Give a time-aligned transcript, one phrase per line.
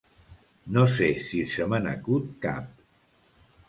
[0.77, 2.77] No sé si se me n'acut cap.